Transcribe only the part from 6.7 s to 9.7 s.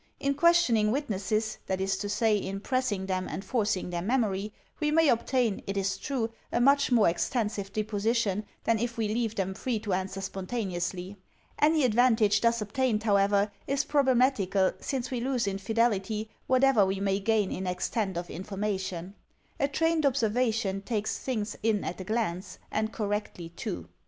more extensive deposition than if we leave them